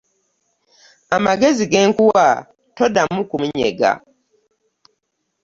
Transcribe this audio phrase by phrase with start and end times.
[1.15, 2.27] Amagezi ge nkuwa
[2.77, 3.91] toddamu kumunyega.